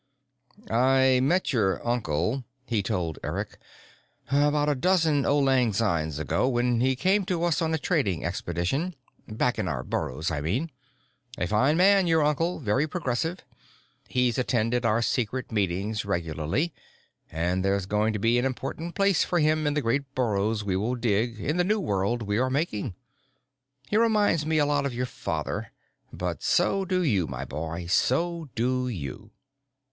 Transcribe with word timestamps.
"I 0.71 1.19
met 1.21 1.53
your 1.53 1.79
uncle," 1.87 2.43
he 2.65 2.81
told 2.81 3.19
Eric, 3.23 3.59
"about 4.31 4.67
a 4.67 4.73
dozen 4.73 5.27
auld 5.27 5.45
lang 5.45 5.73
synes 5.73 6.17
ago, 6.17 6.49
when 6.49 6.79
he 6.81 6.95
came 6.95 7.23
to 7.25 7.43
us 7.43 7.61
on 7.61 7.71
a 7.75 7.77
trading 7.77 8.25
expedition 8.25 8.95
back 9.27 9.59
in 9.59 9.67
our 9.67 9.83
burrows, 9.83 10.31
I 10.31 10.41
mean. 10.41 10.71
A 11.37 11.45
fine 11.45 11.77
man, 11.77 12.07
your 12.07 12.23
uncle, 12.23 12.59
very 12.59 12.87
progressive. 12.87 13.41
He's 14.07 14.39
attended 14.39 14.85
our 14.87 15.03
secret 15.03 15.51
meetings 15.51 16.03
regularly, 16.03 16.73
and 17.31 17.63
there's 17.63 17.85
going 17.85 18.11
to 18.13 18.17
be 18.17 18.39
an 18.39 18.45
important 18.45 18.95
place 18.95 19.23
for 19.23 19.37
him 19.37 19.67
in 19.67 19.75
the 19.75 19.83
great 19.83 20.15
burrows 20.15 20.63
we 20.63 20.75
will 20.75 20.95
dig, 20.95 21.39
in 21.39 21.57
the 21.57 21.63
new 21.63 21.79
world 21.79 22.23
we 22.23 22.39
are 22.39 22.49
making. 22.49 22.95
He 23.87 23.97
reminds 23.97 24.47
me 24.47 24.57
a 24.57 24.65
lot 24.65 24.87
of 24.87 24.95
your 24.95 25.05
father. 25.05 25.71
But 26.11 26.41
so 26.41 26.85
do 26.85 27.03
you, 27.03 27.27
my 27.27 27.45
boy, 27.45 27.85
so 27.85 28.49
do 28.55 28.87
you." 28.87 29.29